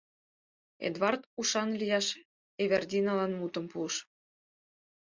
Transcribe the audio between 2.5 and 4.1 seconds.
Эвердиналан мутым пуыш.